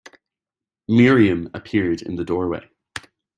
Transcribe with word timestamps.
Miriam 0.87 1.47
appeared 1.53 2.01
in 2.01 2.15
the 2.15 2.25
doorway. 2.25 2.67